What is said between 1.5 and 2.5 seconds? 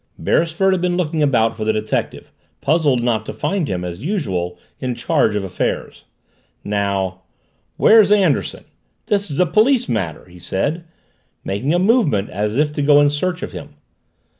for the detective,